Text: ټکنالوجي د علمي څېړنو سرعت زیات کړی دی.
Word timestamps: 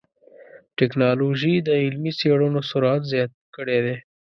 ټکنالوجي 0.77 1.55
د 1.67 1.69
علمي 1.83 2.11
څېړنو 2.19 2.61
سرعت 2.69 3.01
زیات 3.11 3.31
کړی 3.55 3.79
دی. 3.85 3.97